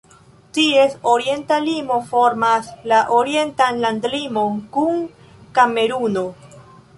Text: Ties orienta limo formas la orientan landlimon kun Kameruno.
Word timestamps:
Ties 0.57 0.93
orienta 1.09 1.59
limo 1.65 1.99
formas 2.13 2.69
la 2.93 3.03
orientan 3.19 3.83
landlimon 3.85 4.59
kun 4.79 4.99
Kameruno. 5.59 6.27